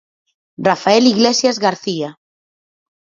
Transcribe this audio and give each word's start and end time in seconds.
Rafael 0.67 1.05
Iglesias 1.15 1.59
García. 1.65 2.17